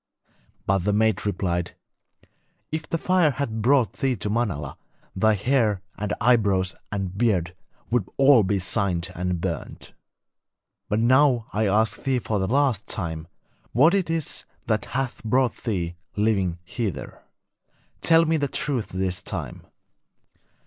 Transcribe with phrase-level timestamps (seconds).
[0.65, 1.75] But the maid replied:
[2.71, 4.75] 'If the fire had brought thee to Manala,
[5.15, 7.55] thy hair and eyebrows and beard
[7.91, 9.93] would be all singed and burnt.
[10.89, 13.27] But now I ask thee for the last time
[13.73, 17.21] what it is that hath brought thee, living, hither.
[18.01, 19.61] Tell me the truth this time.'